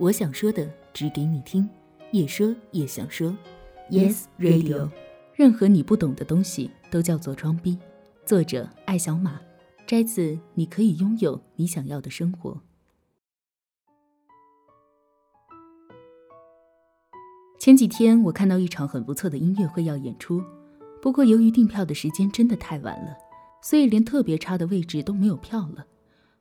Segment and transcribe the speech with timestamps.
[0.00, 1.68] 我想说的，只给你听。
[2.12, 3.36] 也说也想说
[3.90, 4.88] ，Yes Radio。
[5.34, 7.76] 任何你不懂的东西都叫做装逼。
[8.24, 9.40] 作者：艾小马，
[9.86, 10.20] 摘自
[10.54, 12.52] 《你可以拥有你想要的生活》。
[17.58, 20.40] 前几天我看到一场很不错的音乐会要演出，
[21.02, 23.16] 不过由于订票的时间真的太晚了，
[23.62, 25.84] 所以连特别差的位置都没有票了。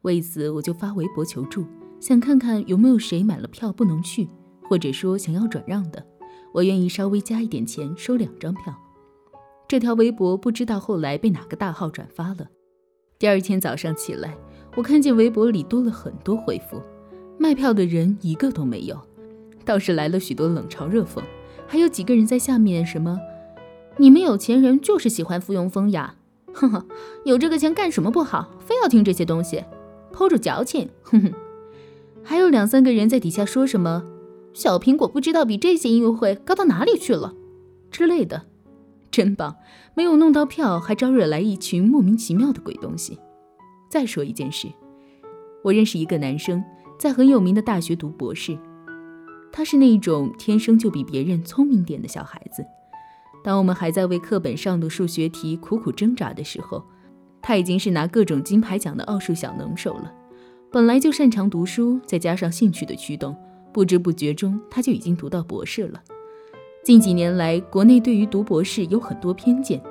[0.04, 1.66] 为此，我就发微博求助。
[2.00, 4.28] 想看看有没有谁买了票不能去，
[4.70, 6.06] 或者说想要转让的，
[6.54, 8.74] 我愿意稍微加一点钱收两张票。
[9.68, 12.48] 这条微博不知道后来被哪个大号转发了。
[13.20, 14.38] 第二天早上起来，
[14.76, 16.82] 我看见微博里多了很多回复，
[17.40, 18.98] 卖票的人一个都没有，
[19.66, 21.22] 倒是来了许多冷嘲热讽，
[21.68, 23.20] 还有几个人在下面什么
[23.98, 26.16] ：“你们有钱人就是喜欢附庸风雅，
[26.54, 26.88] 哼哼，
[27.26, 29.64] 有这个钱干什么不好，非要听这些东西，
[30.14, 31.34] 偷着矫情，哼哼。”
[32.30, 34.04] 还有两三个人在底下说什么
[34.54, 37.34] “小苹果不知道比这些音乐会高到哪里去了”
[37.90, 38.48] 之类的，
[39.10, 39.56] 真棒！
[39.96, 43.18] 没有弄到票，还招惹来一群莫名其妙的鬼东西。
[43.90, 44.68] 再说一件事，
[45.64, 46.62] 我认识一个男生，
[47.00, 48.58] 在很有名的大学读博士。
[49.50, 52.62] 他是那种天生就比别人聪明点的小孩子。
[53.42, 56.84] 当我们还在为课本上的数学题苦苦挣扎的时候，
[57.42, 60.14] 他已经是拿各种金牌奖的奥数小能手了。
[60.78, 63.36] 本来就擅长读书，再加上兴趣的驱动，
[63.74, 66.00] 不知不觉中他就已经读到博士了。
[66.84, 69.82] 近几年来，国内对于读博士有很多偏见。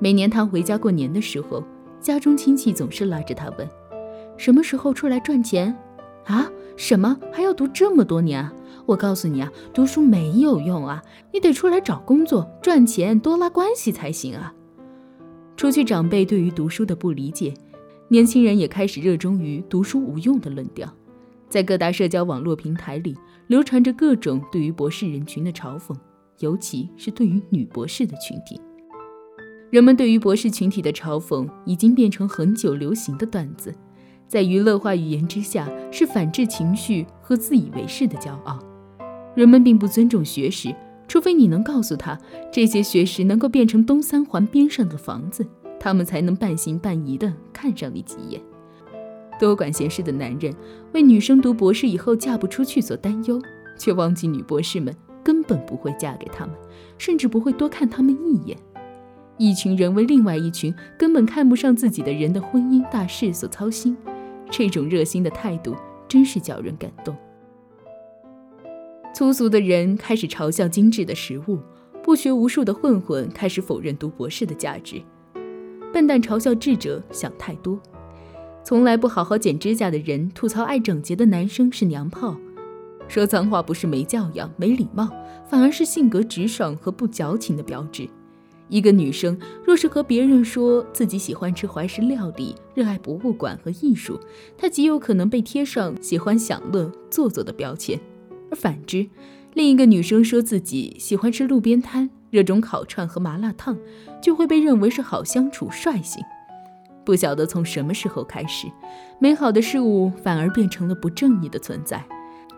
[0.00, 1.62] 每年他回家过年的时候，
[2.00, 3.70] 家中亲戚总是拉着他问
[4.36, 5.72] ：“什么时候出来赚钱？
[6.24, 6.50] 啊？
[6.76, 8.52] 什么还要读这么多年啊？
[8.84, 11.00] 我告诉你啊，读书没有用啊，
[11.32, 14.52] 你得出来找工作赚钱，多拉关系才行啊。”
[15.56, 17.54] 除去长辈对于读书的不理解。
[18.08, 20.88] 年轻人也开始热衷于读书无用的论调，
[21.48, 23.16] 在各大社交网络平台里
[23.48, 25.92] 流传着各种对于博士人群的嘲讽，
[26.38, 28.60] 尤其是对于女博士的群体。
[29.70, 33.74] 人们对于博士群体的嘲讽已经变成很久流行的段子，
[34.28, 38.60] 在娱乐化语言之下是反制情绪和自以为是的骄傲。
[39.34, 40.72] 人们并不尊重学识，
[41.08, 42.16] 除非你能告诉他
[42.52, 45.44] 这些学识能够变成东三环边上的房子。
[45.86, 48.42] 他们才能半信半疑地看上你几眼。
[49.38, 50.52] 多管闲事的男人
[50.92, 53.40] 为女生读博士以后嫁不出去所担忧，
[53.78, 54.92] 却忘记女博士们
[55.22, 56.56] 根本不会嫁给他们，
[56.98, 58.58] 甚至不会多看他们一眼。
[59.38, 63.96] 一群人为另外一群根本看不上自己的人的婚姻大事所操心，
[64.50, 65.76] 这种热心的态度
[66.08, 67.16] 真是叫人感动。
[69.14, 71.60] 粗俗的人开始嘲笑精致的食物，
[72.02, 75.00] 不学无术的混混开始否认读博士的价值。
[75.92, 77.80] 笨蛋嘲笑智者想太多，
[78.62, 82.36] 从来不好好剪指甲的人吐槽爱整洁的男生是娘炮，
[83.08, 85.08] 说脏话不是没教养、没礼貌，
[85.48, 88.08] 反而是性格直爽和不矫情的标志。
[88.68, 94.18] 一个女生若是和别人说自己喜欢吃怀石料理、热爱博物馆和艺术，
[94.58, 97.96] 她极有可能被贴上喜欢享乐、做作的标签；
[98.50, 99.08] 而反之，
[99.54, 102.10] 另一个女生说自己喜欢吃路边摊。
[102.30, 103.76] 热衷烤串和麻辣烫，
[104.20, 106.24] 就会被认为是好相处、率性。
[107.04, 108.66] 不晓得从什么时候开始，
[109.20, 112.04] 美好的事物反而变成了不正义的存在，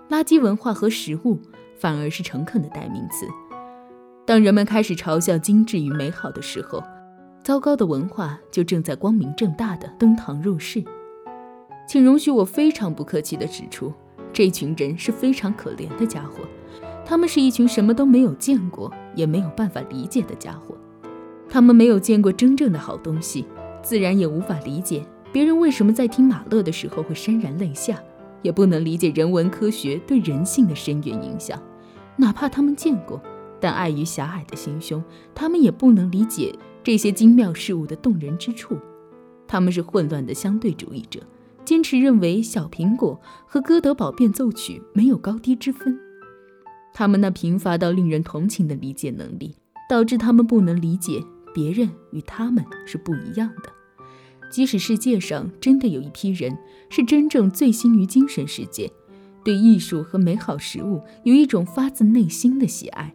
[0.09, 1.39] 垃圾文化和食物
[1.79, 3.27] 反而是诚恳的代名词。
[4.27, 6.83] 当人们开始嘲笑精致与美好的时候，
[7.45, 10.83] 糟糕的文化就正在光明正大的登堂入室。
[11.87, 13.93] 请容许我非常不客气地指出，
[14.39, 16.47] 这群人是非常可怜的家伙。
[17.05, 20.77] 他们是一群什么都没有见过，也没有办法理解的家伙。
[21.49, 23.45] 他们没有见过真正的好东西，
[23.83, 28.01] 自然也无法理解别人为什么在听马勒的时候会潸然泪下，
[28.41, 31.61] 也不能理解人文科学对人性的深远影响。
[32.15, 33.21] 哪怕他们见过，
[33.59, 35.03] 但碍于狭隘的心胸，
[35.35, 36.55] 他们也不能理解
[36.85, 38.79] 这些精妙事物的动人之处。
[39.49, 41.19] 他们是混乱的相对主义者，
[41.69, 46.01] 坚持认为《小苹果》和《哥德堡变奏曲》没有高低之分。
[46.95, 49.55] 他们那贫乏到令人同情的理解能力，
[49.87, 51.23] 导致他们不能理解
[51.55, 53.71] 别人与他们是不一样的。
[54.51, 56.57] 即使世界上真的有一批人
[56.89, 58.91] 是真正醉心于精神世界，
[59.45, 63.15] 对艺术和美好食物有一种发自内心的喜爱，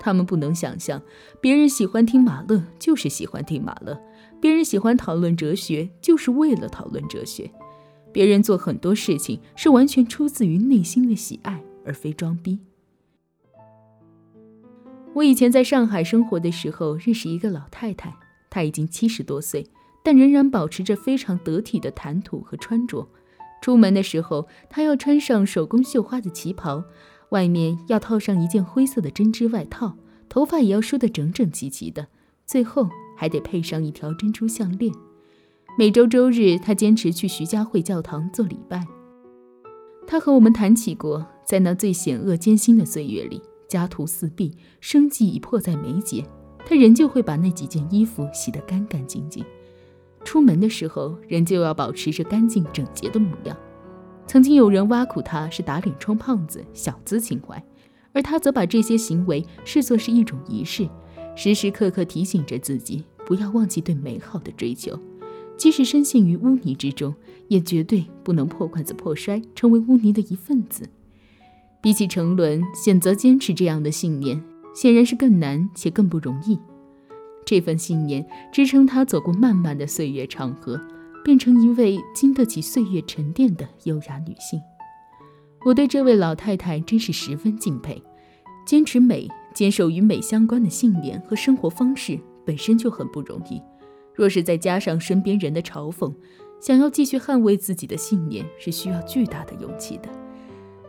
[0.00, 1.02] 他们不能想象
[1.38, 4.00] 别人喜欢听马勒就是喜欢听马勒，
[4.40, 7.50] 别人喜欢讨论哲学就是为了讨论哲学，
[8.14, 12.60] 别人做很多事情是完全出自于内心的喜爱，而非装逼。
[15.14, 18.14] 我以前在上海生活的时候，认识一个老太太，
[18.48, 19.66] 她已经七十多岁，
[20.04, 23.08] 但仍然保持着非常得体的谈吐和穿着，
[23.60, 26.84] 出门的时候，她要穿上手工绣花的旗袍，
[27.30, 29.96] 外面要套上一件灰色的针织外套，
[30.28, 32.06] 头发也要梳得整整齐齐的，
[32.46, 34.94] 最后还得配上一条珍珠项链。
[35.76, 38.86] 每周周日，她坚持去徐家汇教堂做礼拜。
[40.06, 46.24] 她和我们谈起过，在那最险恶艰辛的岁月里，家徒四壁，生计已迫在眉睫，
[46.64, 49.44] 她仍旧会把那几件衣服洗得干干净净。
[50.22, 53.56] 出门的时候，仍旧要保持着干净整洁的模样。
[54.28, 57.60] 曾经有人挖苦他是打脸充胖子、小资情怀，
[58.12, 60.88] 而他则把这些行为视作是一种仪式，
[61.34, 64.96] 时时刻刻提醒着自己不要忘记对美好的追求。
[65.56, 67.14] 即使深陷于污泥之中，
[67.48, 70.88] 也绝对不能破罐子破摔，成为污泥的一份子。
[71.80, 74.42] 比起沉沦，选择坚持这样的信念，
[74.74, 76.58] 显然是更难且更不容易。
[77.44, 80.80] 这份信念支撑她走过漫漫的岁月长河，
[81.22, 84.60] 变成一位经得起岁月沉淀的优雅女性。
[85.66, 88.02] 我对这位老太太真是十分敬佩。
[88.66, 93.60] 坚持美，坚守与美相关的信念和生活方式，本身就很不容易。
[94.14, 96.12] 若是再加上身边人的嘲讽，
[96.60, 100.08] 想要继续捍卫自己的信念，是需要巨大的勇气的。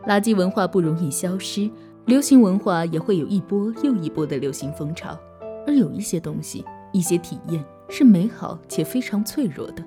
[0.06, 1.68] 垃圾文化不容易消失，
[2.04, 5.18] 流行文化也会有一波又一波的流行风潮。
[5.66, 9.84] 而有一些东西，一些体验是美好且非常脆弱的。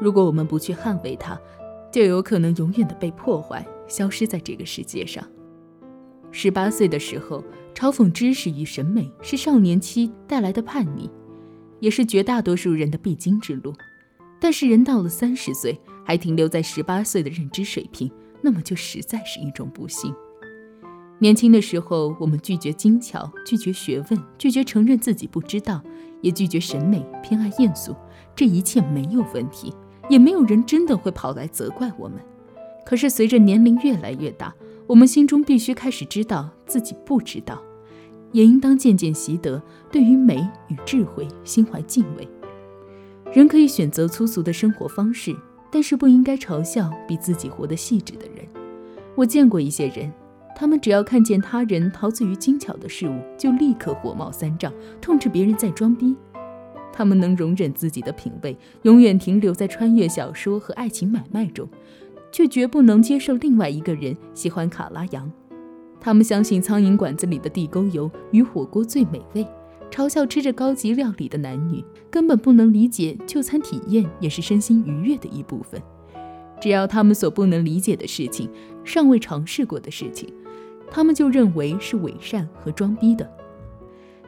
[0.00, 1.38] 如果我们不去捍卫它，
[1.92, 5.22] 就有可能永远的被破坏，消失在这个世界上。
[6.32, 7.44] 十八岁的时候，
[7.74, 11.10] 嘲讽知识与审美是少年期带来的叛逆，
[11.80, 13.74] 也是绝大多数人的必经之路。
[14.40, 18.10] 但是，人到了三十岁还停留在十八岁的认知水平，
[18.40, 20.14] 那么就实在是一种不幸。
[21.18, 25.82] 年轻的时候，我们拒绝精巧，拒绝学问，拒绝承认自己不知道，
[26.22, 27.94] 也拒绝审美，偏爱艳俗。
[28.34, 29.74] 这一切没有问题，
[30.08, 32.18] 也没有人真的会跑来责怪我们。
[32.86, 34.54] 可是随着年龄越来越大，
[34.86, 37.62] 我们心中必须开始知道自己不知道，
[38.32, 40.36] 也应当渐渐习得对于美
[40.68, 42.28] 与智慧心怀敬畏。
[43.32, 45.36] 人可以选择粗俗的生活方式，
[45.70, 48.44] 但是不应该嘲笑比自己活得细致的人。
[49.14, 50.12] 我见过一些人。
[50.56, 56.14] 他们只要看见他人陶醉于精巧的事物，就立刻火冒三丈，痛斥别人在装逼。
[56.92, 61.66] 他们能容忍自己的品味永远停留在穿越小说和爱情买卖中，
[62.30, 65.32] 却绝不能接受另外一个人喜欢卡拉扬。
[66.00, 69.46] 他们相信苍蝇馆子里的地沟油与火锅最美味，
[69.90, 75.80] 嘲笑吃着高级料理的男女，根本不能理解就餐体验也是身心愉悦的一部分。
[76.60, 78.50] 只要他们所不能理解的事情，
[78.84, 80.32] 尚未尝试过的事情。
[80.90, 83.30] 他们就认为是伪善和装逼的，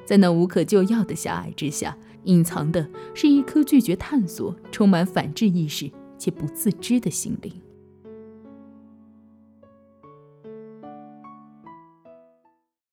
[0.04, 7.52] 在那无可救药的狭隘之下，隐藏的是一颗拒绝探索、充满反智意识且不自知的心灵。